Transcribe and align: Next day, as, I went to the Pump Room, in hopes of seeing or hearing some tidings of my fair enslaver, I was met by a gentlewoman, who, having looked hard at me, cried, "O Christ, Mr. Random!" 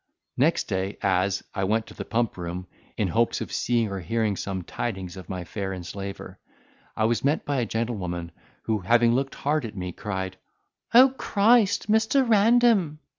Next 0.35 0.63
day, 0.63 0.97
as, 1.03 1.43
I 1.53 1.63
went 1.65 1.85
to 1.85 1.93
the 1.93 2.05
Pump 2.05 2.35
Room, 2.35 2.65
in 2.97 3.09
hopes 3.09 3.39
of 3.39 3.53
seeing 3.53 3.89
or 3.89 3.99
hearing 3.99 4.35
some 4.35 4.63
tidings 4.63 5.15
of 5.15 5.29
my 5.29 5.43
fair 5.43 5.71
enslaver, 5.71 6.39
I 6.97 7.05
was 7.05 7.23
met 7.23 7.45
by 7.45 7.57
a 7.59 7.67
gentlewoman, 7.67 8.31
who, 8.63 8.79
having 8.79 9.13
looked 9.13 9.35
hard 9.35 9.63
at 9.63 9.77
me, 9.77 9.91
cried, 9.91 10.37
"O 10.95 11.09
Christ, 11.11 11.87
Mr. 11.87 12.27
Random!" 12.27 12.97